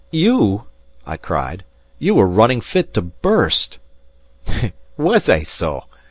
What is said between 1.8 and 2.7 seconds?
"you were running